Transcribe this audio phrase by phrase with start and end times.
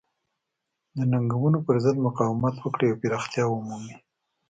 [0.95, 3.95] د ننګونو پرضد مقاومت وکړي او پراختیا ومومي.